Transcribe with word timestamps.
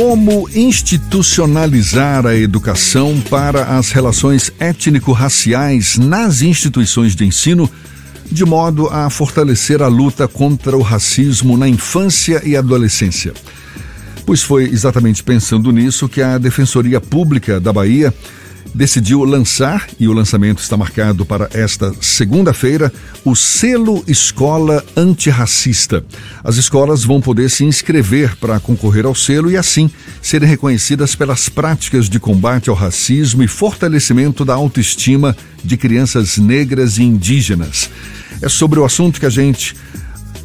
Como 0.00 0.48
institucionalizar 0.54 2.24
a 2.24 2.34
educação 2.34 3.20
para 3.28 3.76
as 3.76 3.90
relações 3.90 4.50
étnico-raciais 4.58 5.98
nas 5.98 6.40
instituições 6.40 7.14
de 7.14 7.26
ensino, 7.26 7.70
de 8.24 8.42
modo 8.46 8.88
a 8.88 9.10
fortalecer 9.10 9.82
a 9.82 9.88
luta 9.88 10.26
contra 10.26 10.74
o 10.74 10.80
racismo 10.80 11.54
na 11.54 11.68
infância 11.68 12.40
e 12.42 12.56
adolescência? 12.56 13.34
Pois 14.24 14.42
foi 14.42 14.70
exatamente 14.70 15.22
pensando 15.22 15.70
nisso 15.70 16.08
que 16.08 16.22
a 16.22 16.38
Defensoria 16.38 16.98
Pública 16.98 17.60
da 17.60 17.70
Bahia 17.70 18.10
decidiu 18.74 19.24
lançar, 19.24 19.88
e 19.98 20.06
o 20.08 20.12
lançamento 20.12 20.60
está 20.60 20.76
marcado 20.76 21.24
para 21.24 21.48
esta 21.52 21.92
segunda-feira, 22.00 22.92
o 23.24 23.34
selo 23.34 24.04
Escola 24.06 24.84
Antirracista. 24.96 26.04
As 26.42 26.56
escolas 26.56 27.04
vão 27.04 27.20
poder 27.20 27.50
se 27.50 27.64
inscrever 27.64 28.36
para 28.36 28.60
concorrer 28.60 29.06
ao 29.06 29.14
selo 29.14 29.50
e, 29.50 29.56
assim, 29.56 29.90
serem 30.22 30.48
reconhecidas 30.48 31.14
pelas 31.14 31.48
práticas 31.48 32.08
de 32.08 32.20
combate 32.20 32.70
ao 32.70 32.76
racismo 32.76 33.42
e 33.42 33.48
fortalecimento 33.48 34.44
da 34.44 34.54
autoestima 34.54 35.36
de 35.64 35.76
crianças 35.76 36.38
negras 36.38 36.98
e 36.98 37.02
indígenas. 37.02 37.90
É 38.40 38.48
sobre 38.48 38.78
o 38.78 38.84
assunto 38.84 39.20
que 39.20 39.26
a 39.26 39.30
gente 39.30 39.74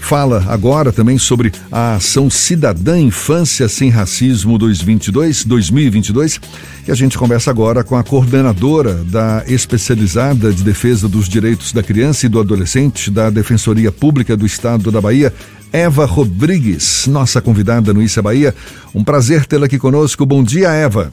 fala 0.06 0.46
agora 0.50 0.92
também 0.92 1.18
sobre 1.18 1.52
a 1.72 1.96
ação 1.96 2.30
Cidadã 2.30 3.00
Infância 3.00 3.68
Sem 3.68 3.90
Racismo 3.90 4.56
2022, 4.56 5.44
2022 5.46 6.40
e 6.88 6.92
a 6.92 6.96
gente 6.96 7.18
conversa 7.18 7.50
agora 7.50 7.84
com 7.84 7.96
a 7.96 8.04
coordenadora 8.04 9.04
da 9.06 9.44
especializada 9.48 10.54
de 10.54 10.64
defesa 10.64 11.10
dos 11.10 11.28
direitos 11.28 11.74
da 11.74 11.82
criança 11.82 12.28
e 12.28 12.30
do 12.30 12.40
adolescente 12.40 13.10
da 13.10 13.32
Defensoria 13.32 13.92
Pública 13.92 14.38
do 14.38 14.46
Estado 14.46 14.92
da 14.92 15.02
Bahia, 15.02 15.34
Eva 15.74 16.06
Rodrigues, 16.06 17.08
nossa 17.08 17.42
convidada 17.42 17.92
no 17.92 18.04
Issa 18.04 18.22
Bahia. 18.22 18.54
Um 18.94 19.04
prazer 19.04 19.48
tê-la 19.48 19.66
aqui 19.66 19.80
conosco. 19.80 20.24
Bom 20.24 20.44
dia, 20.44 20.70
Eva. 20.70 21.12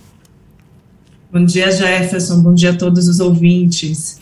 Bom 1.32 1.46
dia, 1.46 1.70
Jefferson. 1.70 2.42
Bom 2.42 2.52
dia 2.52 2.72
a 2.72 2.74
todos 2.74 3.08
os 3.08 3.18
ouvintes. 3.18 4.18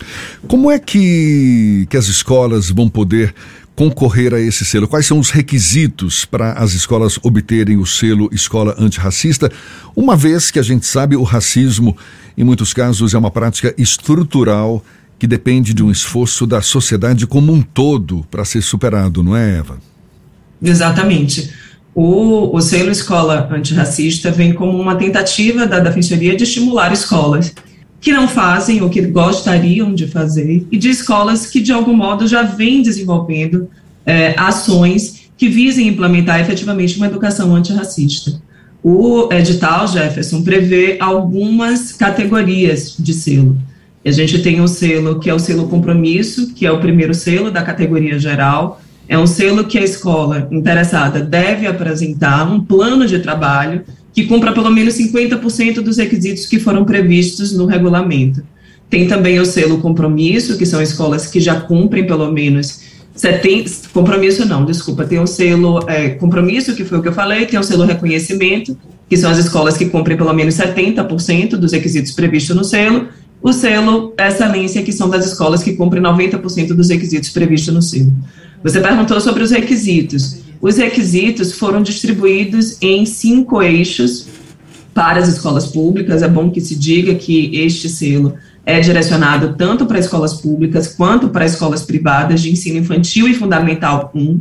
Como 0.46 0.70
é 0.70 0.78
que, 0.78 1.84
que 1.90 1.96
as 1.96 2.06
escolas 2.06 2.70
vão 2.70 2.88
poder 2.88 3.34
concorrer 3.80 4.34
a 4.34 4.38
esse 4.38 4.62
selo? 4.62 4.86
Quais 4.86 5.06
são 5.06 5.18
os 5.18 5.30
requisitos 5.30 6.26
para 6.26 6.52
as 6.52 6.74
escolas 6.74 7.18
obterem 7.22 7.78
o 7.78 7.86
selo 7.86 8.28
Escola 8.30 8.76
Antirracista? 8.78 9.50
Uma 9.96 10.14
vez 10.14 10.50
que 10.50 10.58
a 10.58 10.62
gente 10.62 10.84
sabe 10.84 11.16
o 11.16 11.22
racismo, 11.22 11.96
em 12.36 12.44
muitos 12.44 12.74
casos, 12.74 13.14
é 13.14 13.18
uma 13.18 13.30
prática 13.30 13.74
estrutural 13.78 14.84
que 15.18 15.26
depende 15.26 15.72
de 15.72 15.82
um 15.82 15.90
esforço 15.90 16.46
da 16.46 16.60
sociedade 16.60 17.26
como 17.26 17.54
um 17.54 17.62
todo 17.62 18.22
para 18.30 18.44
ser 18.44 18.60
superado, 18.60 19.22
não 19.22 19.34
é, 19.34 19.60
Eva? 19.60 19.78
Exatamente. 20.62 21.50
O, 21.94 22.54
o 22.54 22.60
selo 22.60 22.90
Escola 22.90 23.48
Antirracista 23.50 24.30
vem 24.30 24.52
como 24.52 24.78
uma 24.78 24.96
tentativa 24.96 25.66
da 25.66 25.78
Defensoria 25.78 26.36
de 26.36 26.44
estimular 26.44 26.92
escolas 26.92 27.54
que 28.00 28.12
não 28.12 28.26
fazem 28.26 28.80
ou 28.80 28.88
que 28.88 29.02
gostariam 29.02 29.94
de 29.94 30.06
fazer, 30.08 30.66
e 30.70 30.78
de 30.78 30.88
escolas 30.88 31.46
que, 31.46 31.60
de 31.60 31.72
algum 31.72 31.94
modo, 31.94 32.26
já 32.26 32.42
vêm 32.42 32.82
desenvolvendo 32.82 33.68
é, 34.06 34.34
ações 34.38 35.30
que 35.36 35.48
visem 35.48 35.88
implementar 35.88 36.40
efetivamente 36.40 36.96
uma 36.96 37.06
educação 37.06 37.54
antirracista. 37.54 38.40
O 38.82 39.28
edital, 39.32 39.86
Jefferson, 39.86 40.42
prevê 40.42 40.96
algumas 40.98 41.92
categorias 41.92 42.96
de 42.98 43.12
selo. 43.12 43.56
A 44.04 44.10
gente 44.10 44.38
tem 44.38 44.60
um 44.60 44.66
selo 44.66 45.20
que 45.20 45.28
é 45.28 45.34
o 45.34 45.38
selo 45.38 45.68
compromisso, 45.68 46.54
que 46.54 46.64
é 46.64 46.72
o 46.72 46.80
primeiro 46.80 47.12
selo 47.12 47.50
da 47.50 47.62
categoria 47.62 48.18
geral. 48.18 48.80
É 49.06 49.18
um 49.18 49.26
selo 49.26 49.64
que 49.64 49.78
a 49.78 49.84
escola 49.84 50.48
interessada 50.50 51.20
deve 51.20 51.66
apresentar 51.66 52.50
um 52.50 52.60
plano 52.60 53.06
de 53.06 53.18
trabalho 53.18 53.82
que 54.12 54.24
cumpra 54.24 54.52
pelo 54.52 54.70
menos 54.70 54.94
50% 54.94 55.80
dos 55.80 55.96
requisitos 55.98 56.46
que 56.46 56.58
foram 56.58 56.84
previstos 56.84 57.52
no 57.52 57.66
regulamento. 57.66 58.42
Tem 58.88 59.06
também 59.06 59.38
o 59.38 59.46
selo 59.46 59.78
compromisso, 59.78 60.58
que 60.58 60.66
são 60.66 60.82
escolas 60.82 61.26
que 61.26 61.40
já 61.40 61.60
cumprem 61.60 62.06
pelo 62.06 62.30
menos 62.32 62.80
70, 63.14 63.70
compromisso 63.92 64.46
não, 64.46 64.64
desculpa, 64.64 65.04
tem 65.04 65.18
o 65.18 65.26
selo 65.26 65.84
é, 65.86 66.10
compromisso, 66.10 66.74
que 66.74 66.84
foi 66.84 66.98
o 66.98 67.02
que 67.02 67.08
eu 67.08 67.12
falei, 67.12 67.44
tem 67.44 67.58
o 67.58 67.62
selo 67.62 67.84
reconhecimento, 67.84 68.76
que 69.08 69.16
são 69.16 69.30
as 69.30 69.38
escolas 69.38 69.76
que 69.76 69.86
cumprem 69.86 70.16
pelo 70.16 70.32
menos 70.32 70.54
70% 70.54 71.50
dos 71.56 71.72
requisitos 71.72 72.12
previstos 72.12 72.56
no 72.56 72.64
selo, 72.64 73.08
o 73.42 73.52
selo 73.52 74.14
excelência, 74.18 74.82
que 74.82 74.92
são 74.92 75.08
das 75.08 75.26
escolas 75.26 75.62
que 75.62 75.72
cumprem 75.74 76.02
90% 76.02 76.68
dos 76.68 76.90
requisitos 76.90 77.30
previstos 77.30 77.74
no 77.74 77.82
selo. 77.82 78.12
Você 78.62 78.80
perguntou 78.80 79.20
sobre 79.20 79.42
os 79.42 79.50
requisitos. 79.50 80.40
Os 80.60 80.76
requisitos 80.76 81.52
foram 81.52 81.82
distribuídos 81.82 82.76
em 82.82 83.06
cinco 83.06 83.62
eixos 83.62 84.26
para 84.92 85.18
as 85.18 85.28
escolas 85.28 85.66
públicas. 85.66 86.22
É 86.22 86.28
bom 86.28 86.50
que 86.50 86.60
se 86.60 86.74
diga 86.74 87.14
que 87.14 87.56
este 87.56 87.88
selo 87.88 88.34
é 88.66 88.78
direcionado 88.80 89.54
tanto 89.56 89.86
para 89.86 89.98
escolas 89.98 90.34
públicas 90.34 90.88
quanto 90.88 91.30
para 91.30 91.46
escolas 91.46 91.82
privadas 91.82 92.42
de 92.42 92.50
ensino 92.50 92.78
infantil 92.78 93.26
e 93.26 93.34
fundamental 93.34 94.10
1. 94.14 94.40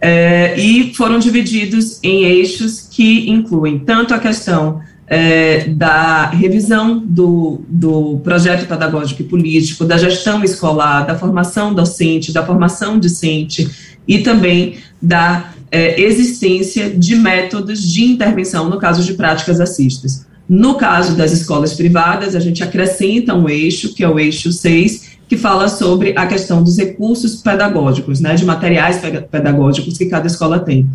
É, 0.00 0.58
e 0.58 0.92
foram 0.94 1.18
divididos 1.18 2.00
em 2.02 2.24
eixos 2.24 2.88
que 2.90 3.30
incluem 3.30 3.78
tanto 3.78 4.14
a 4.14 4.18
questão 4.18 4.80
é, 5.06 5.64
da 5.68 6.26
revisão 6.26 6.98
do, 6.98 7.62
do 7.68 8.20
projeto 8.24 8.66
pedagógico 8.66 9.22
e 9.22 9.24
político, 9.24 9.84
da 9.84 9.98
gestão 9.98 10.42
escolar, 10.42 11.06
da 11.06 11.18
formação 11.18 11.74
docente, 11.74 12.32
da 12.32 12.44
formação 12.44 12.98
discente 12.98 13.68
e 14.06 14.18
também 14.18 14.76
da 15.00 15.52
é, 15.70 16.00
existência 16.00 16.90
de 16.90 17.16
métodos 17.16 17.82
de 17.82 18.04
intervenção 18.04 18.68
no 18.68 18.78
caso 18.78 19.02
de 19.04 19.14
práticas 19.14 19.58
racistas. 19.58 20.26
No 20.48 20.74
caso 20.74 21.16
das 21.16 21.32
escolas 21.32 21.72
privadas, 21.74 22.34
a 22.34 22.40
gente 22.40 22.62
acrescenta 22.62 23.34
um 23.34 23.48
eixo, 23.48 23.94
que 23.94 24.04
é 24.04 24.08
o 24.08 24.18
eixo 24.18 24.52
6, 24.52 25.12
que 25.28 25.36
fala 25.36 25.68
sobre 25.68 26.12
a 26.16 26.26
questão 26.26 26.62
dos 26.62 26.76
recursos 26.76 27.36
pedagógicos, 27.36 28.20
né, 28.20 28.34
de 28.34 28.44
materiais 28.44 29.00
pedagógicos 29.30 29.96
que 29.96 30.06
cada 30.06 30.26
escola 30.26 30.60
tem. 30.60 30.86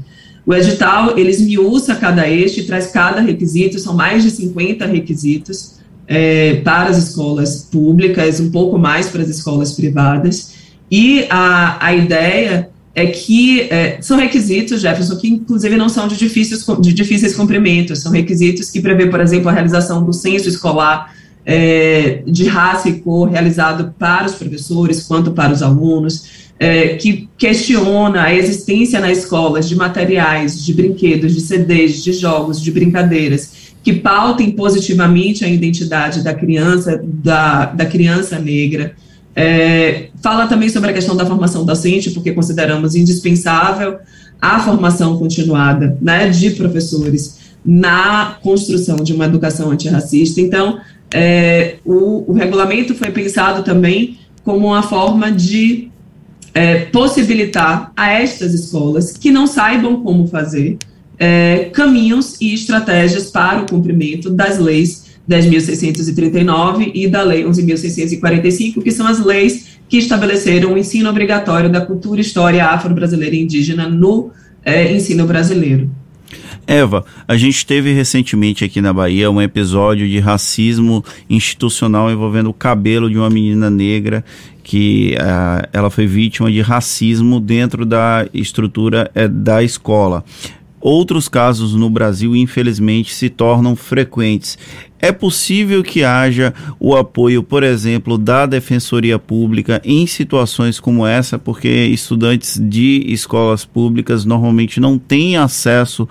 O 0.47 0.55
edital, 0.55 1.19
ele 1.19 1.29
esmiuça 1.29 1.93
cada 1.93 2.25
eixo 2.25 2.61
e 2.61 2.63
traz 2.63 2.87
cada 2.87 3.19
requisito, 3.19 3.77
são 3.79 3.93
mais 3.93 4.23
de 4.23 4.31
50 4.31 4.85
requisitos 4.85 5.73
é, 6.07 6.61
para 6.63 6.89
as 6.89 6.97
escolas 6.97 7.67
públicas, 7.69 8.39
um 8.39 8.49
pouco 8.49 8.77
mais 8.77 9.09
para 9.09 9.21
as 9.21 9.27
escolas 9.27 9.73
privadas, 9.73 10.53
e 10.89 11.25
a, 11.29 11.85
a 11.85 11.93
ideia 11.93 12.69
é 12.95 13.07
que 13.07 13.63
é, 13.63 13.97
são 14.01 14.17
requisitos, 14.17 14.79
Jefferson, 14.79 15.17
que 15.17 15.27
inclusive 15.27 15.75
não 15.75 15.89
são 15.89 16.07
de 16.07 16.15
difíceis, 16.15 16.65
de 16.79 16.93
difíceis 16.93 17.35
cumprimentos, 17.35 17.99
são 17.99 18.13
requisitos 18.13 18.71
que 18.71 18.79
prevê, 18.79 19.07
por 19.07 19.19
exemplo, 19.19 19.49
a 19.49 19.51
realização 19.51 20.01
do 20.01 20.13
censo 20.13 20.47
escolar 20.47 21.13
é, 21.49 22.23
de 22.27 22.45
raça 22.45 22.89
e 22.89 22.99
cor 22.99 23.29
realizado 23.29 23.95
para 23.97 24.25
os 24.25 24.35
professores 24.35 25.03
quanto 25.03 25.31
para 25.31 25.53
os 25.53 25.63
alunos, 25.63 26.47
é, 26.59 26.89
que 26.95 27.29
questiona 27.37 28.23
a 28.23 28.35
existência 28.35 28.99
na 28.99 29.09
escola 29.09 29.61
de 29.61 29.73
materiais, 29.73 30.65
de 30.65 30.73
brinquedos, 30.73 31.33
de 31.33 31.39
CDs, 31.39 32.03
de 32.03 32.11
jogos, 32.11 32.61
de 32.61 32.69
brincadeiras, 32.69 33.73
que 33.81 33.93
pautem 33.93 34.51
positivamente 34.51 35.45
a 35.45 35.47
identidade 35.47 36.21
da 36.21 36.33
criança, 36.33 37.01
da, 37.01 37.67
da 37.67 37.85
criança 37.85 38.37
negra, 38.37 38.93
é, 39.33 40.09
fala 40.21 40.47
também 40.47 40.67
sobre 40.67 40.89
a 40.89 40.93
questão 40.93 41.15
da 41.15 41.25
formação 41.25 41.63
docente, 41.63 42.11
porque 42.11 42.33
consideramos 42.33 42.93
indispensável 42.93 43.99
a 44.41 44.59
formação 44.59 45.17
continuada 45.17 45.97
né, 46.01 46.27
de 46.27 46.49
professores 46.51 47.37
na 47.63 48.37
construção 48.41 48.97
de 48.97 49.13
uma 49.13 49.25
educação 49.25 49.71
antirracista. 49.71 50.41
Então, 50.41 50.79
é, 51.13 51.75
o, 51.85 52.31
o, 52.31 52.33
regulamento 52.33 52.93
foi 52.95 53.11
pensado 53.11 53.63
também 53.63 54.17
como 54.43 54.67
uma 54.67 54.83
forma 54.83 55.31
de 55.31 55.89
é, 56.53 56.85
possibilitar 56.85 57.91
a 57.95 58.11
estas 58.11 58.53
escolas 58.53 59.11
que 59.11 59.31
não 59.31 59.47
saibam 59.47 60.01
como 60.03 60.27
fazer 60.27 60.77
é, 61.19 61.69
caminhos 61.73 62.39
e 62.41 62.53
estratégias 62.53 63.31
para 63.31 63.61
o 63.61 63.65
cumprimento 63.65 64.29
das 64.29 64.59
leis 64.59 65.07
10.639 65.29 66.91
e 66.93 67.07
da 67.07 67.21
Lei 67.21 67.43
11.645, 67.43 68.81
que 68.81 68.91
são 68.91 69.05
as 69.05 69.23
leis 69.23 69.77
que 69.89 69.97
estabeleceram 69.97 70.73
o 70.73 70.77
ensino 70.77 71.09
obrigatório 71.09 71.69
da 71.69 71.81
cultura 71.81 72.21
e 72.21 72.23
história 72.23 72.65
afro-brasileira 72.65 73.35
e 73.35 73.41
indígena 73.41 73.89
no 73.89 74.31
é, 74.63 74.93
ensino 74.93 75.25
brasileiro. 75.25 75.89
Eva, 76.67 77.05
a 77.25 77.37
gente 77.37 77.65
teve 77.65 77.93
recentemente 77.93 78.65
aqui 78.65 78.81
na 78.81 78.91
Bahia 78.91 79.31
um 79.31 79.41
episódio 79.41 80.05
de 80.05 80.19
racismo 80.19 81.03
institucional 81.29 82.11
envolvendo 82.11 82.49
o 82.49 82.53
cabelo 82.53 83.09
de 83.09 83.17
uma 83.17 83.29
menina 83.29 83.69
negra 83.69 84.23
que 84.61 85.15
uh, 85.15 85.65
ela 85.71 85.89
foi 85.89 86.05
vítima 86.05 86.51
de 86.51 86.59
racismo 86.59 87.39
dentro 87.39 87.85
da 87.85 88.27
estrutura 88.33 89.09
uh, 89.15 89.29
da 89.29 89.63
escola 89.63 90.25
outros 90.87 91.27
casos 91.27 91.75
no 91.75 91.89
Brasil, 91.89 92.33
infelizmente, 92.33 93.13
se 93.13 93.29
tornam 93.29 93.75
frequentes. 93.75 94.57
É 94.99 95.11
possível 95.11 95.83
que 95.83 96.03
haja 96.03 96.53
o 96.79 96.95
apoio, 96.95 97.43
por 97.43 97.61
exemplo, 97.61 98.17
da 98.17 98.45
Defensoria 98.45 99.19
Pública 99.19 99.81
em 99.83 100.07
situações 100.07 100.79
como 100.79 101.05
essa, 101.05 101.37
porque 101.37 101.67
estudantes 101.67 102.59
de 102.59 103.03
escolas 103.07 103.63
públicas 103.63 104.25
normalmente 104.25 104.79
não 104.79 104.97
têm 104.97 105.37
acesso 105.37 106.07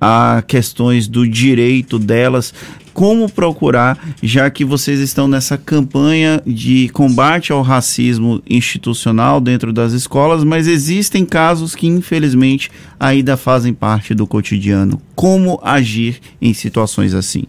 a 0.00 0.42
questões 0.46 1.06
do 1.06 1.28
direito 1.28 1.98
delas. 1.98 2.54
Como 2.92 3.30
procurar, 3.30 3.98
já 4.22 4.50
que 4.50 4.64
vocês 4.64 5.00
estão 5.00 5.28
nessa 5.28 5.56
campanha 5.56 6.42
de 6.46 6.88
combate 6.90 7.52
ao 7.52 7.62
racismo 7.62 8.42
institucional 8.48 9.40
dentro 9.40 9.72
das 9.72 9.92
escolas, 9.92 10.44
mas 10.44 10.66
existem 10.66 11.24
casos 11.24 11.74
que 11.74 11.86
infelizmente 11.86 12.70
ainda 12.98 13.36
fazem 13.36 13.72
parte 13.72 14.14
do 14.14 14.26
cotidiano. 14.26 15.00
Como 15.14 15.60
agir 15.62 16.20
em 16.40 16.52
situações 16.52 17.14
assim? 17.14 17.44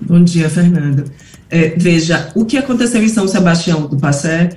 Bom 0.00 0.22
dia, 0.22 0.48
Fernando. 0.48 1.04
É, 1.50 1.74
veja, 1.76 2.30
o 2.34 2.44
que 2.44 2.56
aconteceu 2.56 3.02
em 3.02 3.08
São 3.08 3.26
Sebastião 3.26 3.86
do 3.86 3.98
Passé, 3.98 4.50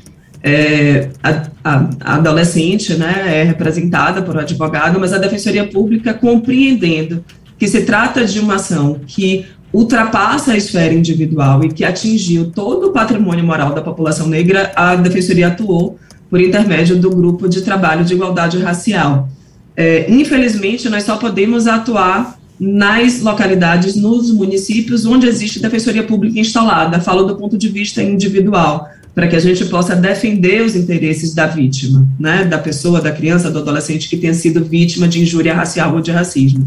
é, 0.44 1.10
a, 1.24 1.48
a, 1.64 1.90
a, 2.02 2.16
adolescente 2.16 2.96
né, 2.96 3.40
é 3.42 3.44
representada 3.44 4.22
por 4.22 4.36
um 4.36 4.40
advogado, 4.40 5.00
mas 5.00 5.14
a 5.14 5.18
Defensoria 5.18 5.66
Pública, 5.66 6.14
compreendendo 6.14 7.24
que 7.58 7.68
se 7.68 7.84
trata 7.84 8.26
de 8.26 8.40
uma 8.40 8.56
ação 8.56 9.00
que 9.08 9.46
ultrapassa 9.74 10.54
a 10.54 10.58
esfera 10.58 10.94
individual 10.94 11.64
e 11.64 11.70
que 11.70 11.84
atingiu 11.84 12.52
todo 12.52 12.88
o 12.88 12.92
patrimônio 12.92 13.44
moral 13.44 13.74
da 13.74 13.82
população 13.82 14.28
negra, 14.28 14.72
a 14.76 14.96
Defensoria 14.96 15.48
atuou 15.48 15.98
por 16.30 16.40
intermédio 16.40 16.96
do 16.96 17.10
Grupo 17.10 17.50
de 17.50 17.62
Trabalho 17.62 18.06
de 18.06 18.14
Igualdade 18.14 18.60
Racial. 18.60 19.28
É, 19.76 20.06
infelizmente, 20.12 20.88
nós 20.90 21.04
só 21.04 21.18
podemos 21.18 21.66
atuar 21.66 22.40
nas 22.60 23.22
localidades, 23.22 23.96
nos 23.96 24.32
municípios 24.32 25.06
onde 25.06 25.28
existe 25.28 25.60
defensoria 25.60 26.04
pública 26.04 26.40
instalada. 26.40 27.02
Falo 27.02 27.24
do 27.24 27.36
ponto 27.36 27.58
de 27.58 27.68
vista 27.68 28.02
individual, 28.02 28.88
para 29.16 29.28
que 29.28 29.36
a 29.36 29.40
gente 29.40 29.66
possa 29.66 29.96
defender 29.96 30.62
os 30.62 30.76
interesses 30.76 31.34
da 31.34 31.48
vítima, 31.48 32.08
né, 32.20 32.46
da 32.46 32.58
pessoa, 32.58 33.02
da 33.02 33.12
criança, 33.12 33.50
do 33.50 33.60
adolescente 33.60 34.08
que 34.08 34.18
tenha 34.18 34.34
sido 34.34 34.64
vítima 34.64 35.08
de 35.08 35.22
injúria 35.22 35.54
racial 35.54 35.94
ou 35.94 36.02
de 36.02 36.12
racismo. 36.12 36.66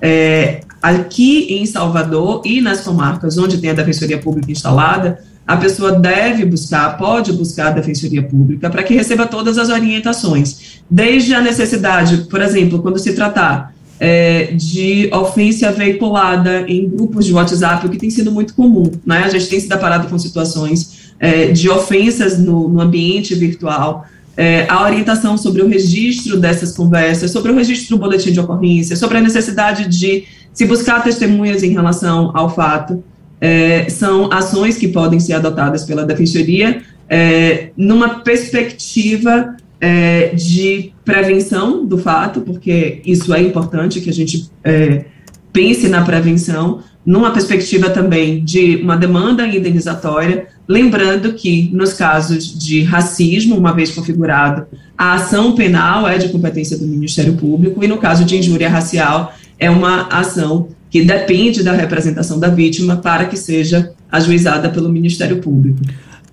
É, 0.00 0.60
aqui 0.82 1.54
em 1.54 1.66
Salvador 1.66 2.42
e 2.44 2.60
nas 2.60 2.80
comarcas 2.80 3.36
onde 3.36 3.58
tem 3.58 3.70
a 3.70 3.74
defensoria 3.74 4.18
pública 4.18 4.50
instalada, 4.50 5.22
a 5.46 5.56
pessoa 5.56 5.92
deve 5.92 6.44
buscar, 6.44 6.96
pode 6.96 7.32
buscar 7.32 7.68
a 7.68 7.70
defensoria 7.72 8.22
pública 8.22 8.70
para 8.70 8.82
que 8.82 8.94
receba 8.94 9.26
todas 9.26 9.58
as 9.58 9.68
orientações, 9.68 10.80
desde 10.88 11.34
a 11.34 11.40
necessidade, 11.40 12.18
por 12.30 12.40
exemplo, 12.40 12.80
quando 12.80 12.98
se 12.98 13.12
tratar 13.14 13.74
é, 13.98 14.52
de 14.52 15.10
ofensa 15.12 15.70
veiculada 15.72 16.64
em 16.68 16.88
grupos 16.88 17.26
de 17.26 17.32
WhatsApp, 17.32 17.86
o 17.86 17.90
que 17.90 17.98
tem 17.98 18.08
sido 18.08 18.32
muito 18.32 18.54
comum. 18.54 18.90
Né? 19.04 19.24
A 19.24 19.28
gente 19.28 19.48
tem 19.48 19.60
se 19.60 19.68
deparado 19.68 20.08
com 20.08 20.18
situações 20.18 21.12
é, 21.18 21.48
de 21.48 21.68
ofensas 21.68 22.38
no, 22.38 22.68
no 22.68 22.80
ambiente 22.80 23.34
virtual, 23.34 24.06
é, 24.36 24.66
a 24.68 24.84
orientação 24.84 25.36
sobre 25.36 25.62
o 25.62 25.68
registro 25.68 26.38
dessas 26.38 26.76
conversas, 26.76 27.30
sobre 27.30 27.52
o 27.52 27.54
registro 27.54 27.96
do 27.96 28.00
boletim 28.00 28.32
de 28.32 28.40
ocorrência, 28.40 28.96
sobre 28.96 29.18
a 29.18 29.20
necessidade 29.20 29.88
de 29.88 30.24
se 30.52 30.66
buscar 30.66 31.02
testemunhas 31.02 31.62
em 31.62 31.72
relação 31.72 32.30
ao 32.34 32.54
fato, 32.54 33.02
é, 33.40 33.88
são 33.88 34.30
ações 34.32 34.76
que 34.76 34.88
podem 34.88 35.18
ser 35.18 35.34
adotadas 35.34 35.84
pela 35.84 36.04
Defensoria 36.04 36.82
é, 37.08 37.70
numa 37.76 38.20
perspectiva 38.20 39.56
é, 39.80 40.28
de 40.28 40.92
prevenção 41.04 41.84
do 41.84 41.98
fato, 41.98 42.42
porque 42.42 43.00
isso 43.04 43.34
é 43.34 43.42
importante 43.42 44.00
que 44.00 44.10
a 44.10 44.12
gente 44.12 44.50
é, 44.62 45.06
pense 45.52 45.88
na 45.88 46.04
prevenção, 46.04 46.82
numa 47.04 47.32
perspectiva 47.32 47.90
também 47.90 48.44
de 48.44 48.76
uma 48.76 48.96
demanda 48.96 49.46
indenizatória, 49.46 50.48
lembrando 50.70 51.32
que 51.32 51.68
nos 51.72 51.94
casos 51.94 52.56
de 52.56 52.84
racismo, 52.84 53.56
uma 53.56 53.72
vez 53.72 53.90
configurado, 53.90 54.66
a 54.96 55.14
ação 55.14 55.56
penal 55.56 56.06
é 56.06 56.16
de 56.16 56.28
competência 56.28 56.78
do 56.78 56.86
Ministério 56.86 57.32
Público 57.32 57.82
e 57.82 57.88
no 57.88 57.98
caso 57.98 58.24
de 58.24 58.36
injúria 58.36 58.68
racial 58.68 59.34
é 59.58 59.68
uma 59.68 60.06
ação 60.06 60.68
que 60.88 61.02
depende 61.02 61.64
da 61.64 61.72
representação 61.72 62.38
da 62.38 62.46
vítima 62.46 62.98
para 62.98 63.24
que 63.24 63.36
seja 63.36 63.92
ajuizada 64.12 64.68
pelo 64.68 64.88
Ministério 64.88 65.38
Público. 65.38 65.80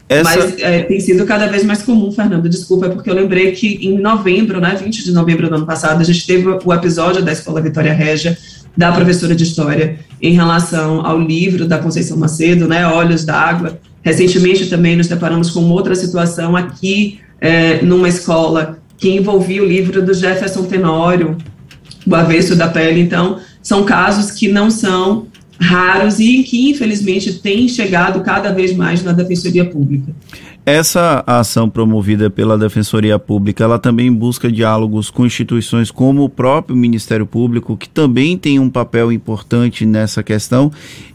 Essa... 0.07 0.23
Mas 0.23 0.59
é, 0.59 0.83
tem 0.83 0.99
sido 0.99 1.25
cada 1.25 1.47
vez 1.47 1.63
mais 1.63 1.81
comum, 1.81 2.11
Fernando, 2.11 2.47
desculpa, 2.47 2.85
é 2.85 2.89
porque 2.89 3.09
eu 3.09 3.15
lembrei 3.15 3.53
que 3.53 3.79
em 3.81 3.97
novembro, 3.97 4.61
né, 4.61 4.77
20 4.79 5.03
de 5.03 5.11
novembro 5.11 5.49
do 5.49 5.55
ano 5.55 5.65
passado, 5.65 5.99
a 5.99 6.03
gente 6.03 6.27
teve 6.27 6.47
o 6.47 6.73
episódio 6.73 7.23
da 7.23 7.31
Escola 7.31 7.59
Vitória 7.59 7.91
Régia, 7.91 8.37
da 8.77 8.91
professora 8.91 9.35
de 9.35 9.43
História, 9.43 9.97
em 10.21 10.33
relação 10.33 11.03
ao 11.03 11.19
livro 11.19 11.67
da 11.67 11.79
Conceição 11.79 12.15
Macedo, 12.15 12.67
né, 12.67 12.87
Olhos 12.87 13.25
d'Água. 13.25 13.79
Recentemente 14.07 14.67
também 14.67 14.95
nos 14.95 15.09
deparamos 15.09 15.49
com 15.49 15.69
outra 15.69 15.93
situação 15.93 16.55
aqui, 16.55 17.19
é, 17.41 17.81
numa 17.81 18.07
escola, 18.07 18.79
que 18.97 19.09
envolvia 19.09 19.61
o 19.61 19.65
livro 19.65 20.01
do 20.01 20.13
Jefferson 20.13 20.63
Tenório, 20.63 21.37
O 22.05 22.15
Avesso 22.15 22.55
da 22.55 22.69
Pele. 22.69 23.01
Então, 23.01 23.41
são 23.61 23.83
casos 23.83 24.31
que 24.31 24.47
não 24.47 24.71
são 24.71 25.27
raros 25.59 26.21
e 26.21 26.41
que, 26.43 26.69
infelizmente, 26.69 27.33
têm 27.33 27.67
chegado 27.67 28.21
cada 28.21 28.53
vez 28.53 28.73
mais 28.73 29.03
na 29.03 29.11
Defensoria 29.11 29.65
Pública. 29.65 30.15
Essa 30.65 31.23
ação 31.25 31.69
promovida 31.69 32.29
pela 32.29 32.57
Defensoria 32.57 33.17
Pública, 33.17 33.63
ela 33.63 33.79
também 33.79 34.11
busca 34.11 34.51
diálogos 34.51 35.09
com 35.09 35.25
instituições 35.25 35.91
como 35.91 36.23
o 36.23 36.29
próprio 36.29 36.75
Ministério 36.75 37.25
Público, 37.25 37.77
que 37.77 37.87
também 37.87 38.37
tem 38.37 38.59
um 38.59 38.69
papel 38.69 39.09
importante 39.09 39.85
nessa 39.85 40.21
questão. 40.21 40.69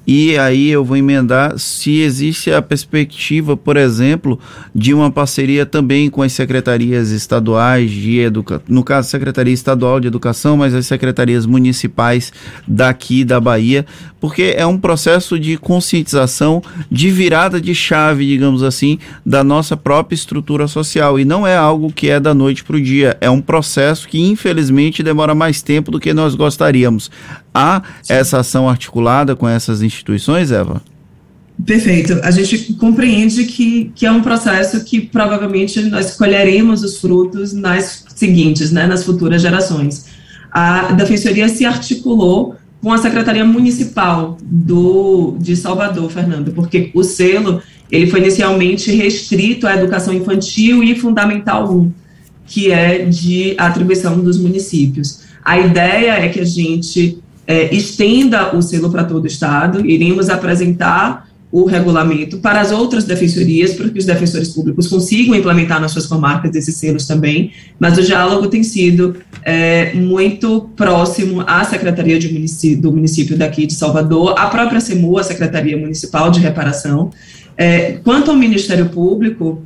E 0.06 0.36
aí 0.36 0.68
eu 0.68 0.84
vou 0.84 0.96
emendar 0.96 1.58
se 1.58 2.00
existe 2.00 2.50
a 2.50 2.60
perspectiva, 2.60 3.56
por 3.56 3.76
exemplo, 3.76 4.38
de 4.74 4.92
uma 4.92 5.10
parceria 5.10 5.64
também 5.64 6.10
com 6.10 6.22
as 6.22 6.32
secretarias 6.32 7.10
estaduais 7.10 7.90
de 7.90 8.18
educação, 8.18 8.64
no 8.68 8.82
caso, 8.82 9.08
Secretaria 9.08 9.54
Estadual 9.54 10.00
de 10.00 10.08
Educação, 10.08 10.56
mas 10.56 10.74
as 10.74 10.86
secretarias 10.86 11.46
municipais 11.46 12.32
daqui 12.66 13.24
da 13.24 13.38
Bahia, 13.40 13.86
porque 14.20 14.54
é 14.56 14.66
um 14.66 14.78
processo 14.78 15.38
de 15.38 15.56
conscientização, 15.56 16.62
de 16.90 17.10
virada 17.10 17.60
de 17.60 17.74
chave, 17.74 18.26
digamos 18.26 18.62
assim, 18.62 18.98
da 19.24 19.42
nossa 19.42 19.76
própria 19.76 20.14
estrutura 20.14 20.66
social. 20.68 21.18
E 21.18 21.24
não 21.24 21.46
é 21.46 21.56
algo 21.56 21.92
que 21.92 22.08
é 22.08 22.18
da 22.18 22.34
noite 22.34 22.64
para 22.64 22.76
o 22.76 22.80
dia, 22.80 23.16
é 23.20 23.28
um 23.28 23.40
processo 23.40 24.08
que 24.08 24.20
infelizmente 24.20 25.02
demora 25.02 25.34
mais 25.34 25.62
tempo 25.62 25.90
do 25.90 26.00
que 26.00 26.12
nós 26.12 26.34
gostaríamos. 26.34 27.10
Há 27.54 27.82
Sim. 28.02 28.14
essa 28.14 28.40
ação 28.40 28.68
articulada 28.68 29.36
com 29.36 29.48
essas 29.48 29.82
instituições, 29.82 30.50
Eva? 30.50 30.82
Perfeito. 31.64 32.18
A 32.22 32.30
gente 32.30 32.74
compreende 32.74 33.44
que, 33.44 33.92
que 33.94 34.06
é 34.06 34.10
um 34.10 34.22
processo 34.22 34.82
que 34.84 35.00
provavelmente 35.00 35.80
nós 35.82 36.16
colheremos 36.16 36.82
os 36.82 36.98
frutos 36.98 37.52
nas 37.52 38.04
seguintes, 38.14 38.72
né, 38.72 38.86
nas 38.86 39.04
futuras 39.04 39.42
gerações. 39.42 40.06
A 40.50 40.92
Defensoria 40.92 41.48
se 41.48 41.64
articulou 41.64 42.56
com 42.82 42.92
a 42.92 42.98
Secretaria 42.98 43.44
Municipal 43.44 44.36
do, 44.42 45.36
de 45.38 45.54
Salvador, 45.54 46.10
Fernando, 46.10 46.52
porque 46.52 46.90
o 46.94 47.04
selo 47.04 47.62
ele 47.90 48.06
foi 48.06 48.20
inicialmente 48.20 48.90
restrito 48.90 49.66
à 49.66 49.76
educação 49.76 50.12
infantil 50.12 50.82
e 50.82 50.98
fundamental 50.98 51.72
1, 51.72 51.92
que 52.46 52.72
é 52.72 53.04
de 53.04 53.54
atribuição 53.56 54.18
dos 54.18 54.38
municípios. 54.38 55.20
A 55.44 55.58
ideia 55.58 56.12
é 56.12 56.28
que 56.28 56.40
a 56.40 56.44
gente 56.44 57.18
é, 57.46 57.74
estenda 57.74 58.56
o 58.56 58.62
selo 58.62 58.90
para 58.90 59.04
todo 59.04 59.24
o 59.24 59.26
Estado, 59.26 59.84
iremos 59.84 60.28
apresentar 60.28 61.28
o 61.52 61.66
regulamento 61.66 62.38
para 62.38 62.62
as 62.62 62.72
outras 62.72 63.04
defensorias, 63.04 63.74
para 63.74 63.90
que 63.90 63.98
os 63.98 64.06
defensores 64.06 64.48
públicos 64.48 64.88
consigam 64.88 65.34
implementar 65.34 65.78
nas 65.78 65.92
suas 65.92 66.06
comarcas 66.06 66.56
esses 66.56 66.74
selos 66.76 67.06
também, 67.06 67.52
mas 67.78 67.98
o 67.98 68.02
diálogo 68.02 68.48
tem 68.48 68.64
sido 68.64 69.16
é, 69.42 69.92
muito 69.92 70.70
próximo 70.74 71.44
à 71.46 71.62
Secretaria 71.62 72.18
município, 72.32 72.80
do 72.80 72.90
município 72.90 73.36
daqui 73.36 73.66
de 73.66 73.74
Salvador, 73.74 74.34
à 74.38 74.46
própria 74.46 74.80
SEMU, 74.80 75.18
a 75.18 75.22
Secretaria 75.22 75.76
Municipal 75.76 76.30
de 76.30 76.40
Reparação, 76.40 77.10
é, 77.54 77.92
quanto 78.02 78.30
ao 78.30 78.36
Ministério 78.36 78.88
Público, 78.88 79.62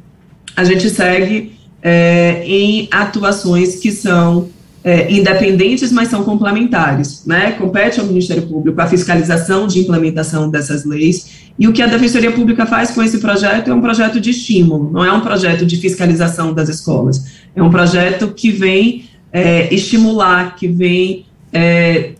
a 0.56 0.64
gente 0.64 0.90
segue 0.90 1.52
é, 1.80 2.42
em 2.44 2.88
atuações 2.90 3.76
que 3.76 3.92
são 3.92 4.48
é, 4.86 5.12
independentes, 5.12 5.90
mas 5.90 6.06
são 6.06 6.22
complementares. 6.22 7.26
Né? 7.26 7.50
Compete 7.50 7.98
ao 7.98 8.06
Ministério 8.06 8.46
Público 8.46 8.80
a 8.80 8.86
fiscalização 8.86 9.66
de 9.66 9.80
implementação 9.80 10.48
dessas 10.48 10.84
leis, 10.84 11.50
e 11.58 11.66
o 11.66 11.72
que 11.72 11.82
a 11.82 11.88
Defensoria 11.88 12.30
Pública 12.30 12.64
faz 12.66 12.92
com 12.92 13.02
esse 13.02 13.18
projeto 13.18 13.68
é 13.68 13.74
um 13.74 13.80
projeto 13.80 14.20
de 14.20 14.30
estímulo, 14.30 14.92
não 14.92 15.04
é 15.04 15.10
um 15.10 15.22
projeto 15.22 15.66
de 15.66 15.76
fiscalização 15.76 16.54
das 16.54 16.68
escolas, 16.68 17.24
é 17.56 17.60
um 17.60 17.70
projeto 17.70 18.28
que 18.28 18.52
vem 18.52 19.06
é, 19.32 19.74
estimular, 19.74 20.54
que 20.54 20.68
vem 20.68 21.26
é, 21.52 22.12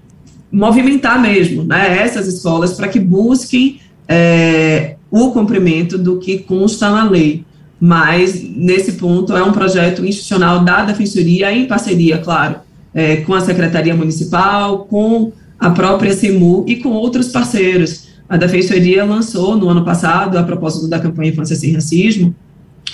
movimentar 0.51 1.23
mesmo 1.23 1.63
né, 1.63 2.03
essas 2.03 2.27
escolas 2.27 2.73
para 2.73 2.89
que 2.89 2.99
busquem 2.99 3.79
é, 4.09 4.97
o 5.09 5.31
cumprimento 5.31 5.97
do 5.97 6.19
que 6.19 6.39
consta 6.39 6.91
na 6.91 7.09
lei. 7.09 7.45
Mas, 7.81 8.43
nesse 8.43 8.93
ponto, 8.93 9.37
é 9.37 9.43
um 9.43 9.53
projeto 9.53 10.05
institucional 10.05 10.65
da 10.65 10.85
Defensoria, 10.85 11.53
em 11.53 11.67
parceria, 11.67 12.19
claro, 12.19 12.57
é, 12.95 13.17
com 13.17 13.35
a 13.35 13.41
Secretaria 13.41 13.95
Municipal, 13.95 14.87
com 14.87 15.33
a 15.59 15.71
própria 15.71 16.13
CEMU 16.13 16.65
e 16.67 16.77
com 16.77 16.91
outros 16.91 17.29
parceiros. 17.29 18.09
A 18.29 18.37
Defensoria 18.37 19.05
lançou 19.05 19.57
no 19.57 19.69
ano 19.69 19.85
passado, 19.85 20.39
a 20.39 20.43
propósito 20.43 20.89
da 20.89 20.99
campanha 20.99 21.31
Infância 21.31 21.55
Sem 21.55 21.73
Racismo, 21.73 22.35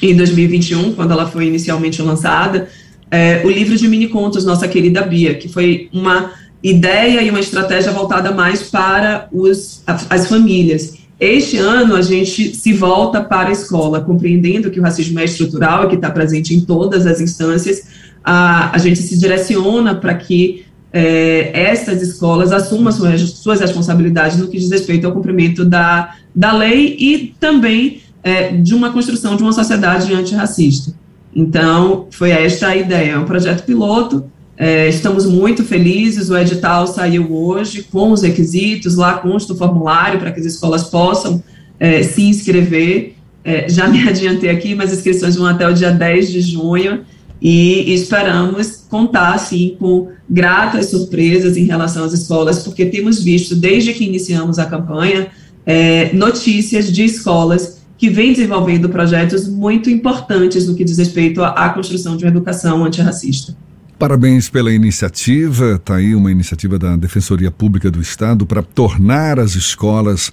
em 0.01 0.17
2021, 0.17 0.95
quando 0.95 1.12
ela 1.12 1.29
foi 1.29 1.47
inicialmente 1.47 2.03
lançada, 2.03 2.69
é, 3.11 3.43
o 3.45 3.51
livro 3.51 3.77
de 3.77 3.87
mini 3.87 4.09
contos 4.09 4.45
Nossa 4.45 4.67
Querida 4.67 5.03
Bia, 5.03 5.35
que 5.35 5.49
foi 5.49 5.89
uma 5.93 6.33
ideia 6.62 7.23
e 7.23 7.31
uma 7.31 7.41
estratégia 7.41 7.93
voltada 7.93 8.33
mais 8.33 8.62
para 8.62 9.29
os, 9.33 9.83
as 9.87 10.27
famílias. 10.29 10.95
Este 11.23 11.57
ano, 11.57 11.95
a 11.95 12.02
gente 12.02 12.52
se 12.52 12.73
volta 12.73 13.23
para 13.23 13.50
a 13.50 13.52
escola, 13.52 14.00
compreendendo 14.00 14.73
que 14.73 14.81
o 14.81 14.83
racismo 14.83 15.21
é 15.21 15.25
estrutural 15.25 15.85
e 15.85 15.91
que 15.91 15.95
está 15.95 16.11
presente 16.11 16.52
em 16.52 16.62
todas 16.62 17.07
as 17.07 17.21
instâncias, 17.21 17.87
a, 18.25 18.75
a 18.75 18.79
gente 18.79 18.99
se 18.99 19.17
direciona 19.17 19.95
para 19.95 20.17
que 20.17 20.64
é, 20.93 21.52
essas 21.55 22.02
escolas 22.02 22.50
assumam 22.50 22.91
suas, 22.91 23.21
suas 23.21 23.61
responsabilidades 23.61 24.37
no 24.37 24.49
que 24.49 24.59
diz 24.59 24.69
respeito 24.69 25.07
ao 25.07 25.12
cumprimento 25.12 25.64
da, 25.64 26.17
da 26.35 26.52
lei 26.52 26.97
e 26.99 27.33
também 27.38 28.00
é, 28.25 28.57
de 28.57 28.75
uma 28.75 28.93
construção 28.93 29.37
de 29.37 29.45
uma 29.45 29.52
sociedade 29.52 30.12
antirracista. 30.12 30.93
Então, 31.33 32.09
foi 32.11 32.33
esta 32.33 32.67
a 32.67 32.76
ideia. 32.76 33.12
É 33.12 33.19
um 33.19 33.26
projeto 33.26 33.62
piloto, 33.64 34.25
é, 34.56 34.88
estamos 34.88 35.26
muito 35.26 35.64
felizes, 35.64 36.30
o 36.30 36.37
edital 36.37 36.87
saiu 36.87 37.32
hoje 37.32 37.82
com 37.85 38.12
os 38.12 38.23
requisitos, 38.23 38.97
lá 38.97 39.14
consta 39.14 39.52
o 39.52 39.56
formulário 39.56 40.21
para 40.21 40.30
que 40.30 40.40
as 40.40 40.47
escolas 40.47 40.85
possam 40.85 41.42
é, 41.80 42.02
se 42.02 42.23
inscrever. 42.23 43.14
É, 43.44 43.68
já 43.68 43.88
me 43.88 44.09
adiantei 44.09 44.50
aqui, 44.50 44.75
mas 44.75 44.92
as 44.92 44.99
inscrições 44.99 45.37
vão 45.37 45.47
até 45.47 45.66
o 45.68 45.73
dia 45.73 45.90
10 45.90 46.30
de 46.30 46.40
junho, 46.40 47.00
e 47.44 47.92
esperamos 47.92 48.85
contar, 48.88 49.37
sim, 49.38 49.75
com 49.76 50.11
gratas 50.30 50.90
surpresas 50.90 51.56
em 51.56 51.64
relação 51.64 52.04
às 52.04 52.12
escolas, 52.12 52.62
porque 52.62 52.87
temos 52.87 53.21
visto, 53.21 53.56
desde 53.56 53.92
que 53.92 54.04
iniciamos 54.04 54.61
a 54.61 54.66
campanha, 54.66 55.26
é, 55.66 56.12
notícias 56.12 56.92
de 56.92 57.04
escolas 57.04 57.82
que 57.99 58.09
vêm 58.09 58.32
desenvolvendo 58.32 58.88
projetos 58.88 59.49
muito 59.49 59.90
importantes 59.90 60.68
no 60.68 60.76
que 60.76 60.85
diz 60.85 60.99
respeito 60.99 61.42
à, 61.42 61.49
à 61.49 61.71
construção 61.71 62.16
de 62.16 62.25
uma 62.25 62.30
educação 62.30 62.85
antirracista. 62.85 63.56
Parabéns 64.02 64.50
pela 64.50 64.75
iniciativa. 64.75 65.76
Está 65.76 65.94
aí 65.94 66.12
uma 66.12 66.32
iniciativa 66.32 66.76
da 66.76 66.97
Defensoria 66.97 67.52
Pública 67.52 67.88
do 67.88 68.00
Estado 68.00 68.44
para 68.44 68.61
tornar 68.61 69.38
as 69.38 69.54
escolas 69.54 70.32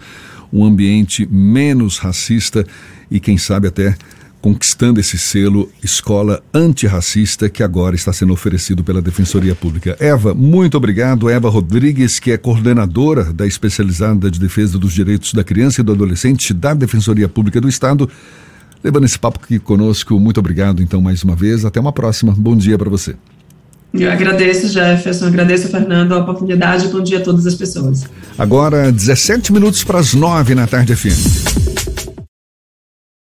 um 0.51 0.65
ambiente 0.65 1.27
menos 1.31 1.99
racista 1.99 2.65
e, 3.11 3.19
quem 3.19 3.37
sabe, 3.37 3.67
até 3.67 3.95
conquistando 4.41 4.99
esse 4.99 5.19
selo 5.19 5.71
Escola 5.83 6.43
Antirracista 6.51 7.47
que 7.47 7.61
agora 7.61 7.95
está 7.95 8.11
sendo 8.11 8.33
oferecido 8.33 8.83
pela 8.83 9.03
Defensoria 9.03 9.53
Pública. 9.53 9.95
Eva, 9.99 10.33
muito 10.33 10.75
obrigado. 10.75 11.29
Eva 11.29 11.47
Rodrigues, 11.47 12.17
que 12.17 12.31
é 12.31 12.39
coordenadora 12.39 13.25
da 13.25 13.45
especializada 13.45 14.31
de 14.31 14.39
defesa 14.39 14.79
dos 14.79 14.93
direitos 14.93 15.31
da 15.31 15.43
criança 15.43 15.81
e 15.81 15.83
do 15.83 15.91
adolescente 15.91 16.55
da 16.55 16.73
Defensoria 16.73 17.29
Pública 17.29 17.61
do 17.61 17.69
Estado, 17.69 18.09
levando 18.83 19.05
esse 19.05 19.19
papo 19.19 19.39
aqui 19.43 19.59
conosco. 19.59 20.19
Muito 20.19 20.39
obrigado, 20.39 20.81
então, 20.81 20.99
mais 20.99 21.21
uma 21.21 21.35
vez. 21.35 21.65
Até 21.65 21.79
uma 21.79 21.93
próxima. 21.93 22.33
Bom 22.35 22.57
dia 22.57 22.75
para 22.75 22.89
você. 22.89 23.15
Eu 23.93 24.11
agradeço, 24.11 24.67
Jefferson, 24.67 25.25
agradeço, 25.27 25.67
Fernando, 25.67 26.13
a 26.13 26.19
oportunidade. 26.19 26.87
Bom 26.89 27.01
dia 27.01 27.17
a 27.17 27.21
todas 27.21 27.47
as 27.47 27.55
pessoas. 27.55 28.05
Agora, 28.37 28.91
17 28.91 29.51
minutos 29.51 29.83
para 29.83 29.99
as 29.99 30.13
9 30.13 30.53
na 30.53 30.67
tarde 30.67 30.95
FM. 30.95 31.78